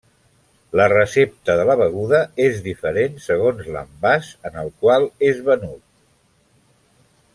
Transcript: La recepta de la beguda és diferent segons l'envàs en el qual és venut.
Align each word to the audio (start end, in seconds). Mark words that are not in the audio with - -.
La 0.79 0.85
recepta 0.93 1.57
de 1.59 1.65
la 1.69 1.75
beguda 1.81 2.21
és 2.45 2.63
diferent 2.69 3.19
segons 3.27 3.69
l'envàs 3.75 4.31
en 4.51 4.59
el 4.63 4.73
qual 4.85 5.07
és 5.29 5.45
venut. 5.51 5.81